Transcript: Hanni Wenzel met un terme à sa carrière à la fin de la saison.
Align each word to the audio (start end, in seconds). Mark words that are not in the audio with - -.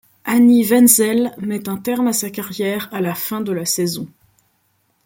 Hanni 0.25 0.63
Wenzel 0.67 1.31
met 1.37 1.67
un 1.69 1.77
terme 1.77 2.07
à 2.07 2.13
sa 2.13 2.31
carrière 2.31 2.89
à 2.91 3.01
la 3.01 3.13
fin 3.13 3.39
de 3.39 3.51
la 3.51 3.65
saison. 3.65 4.07